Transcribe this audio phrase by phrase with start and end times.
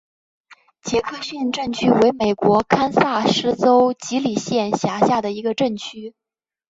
[0.81, 6.15] 杰克逊镇区为美国堪萨斯州吉里县辖下的镇区。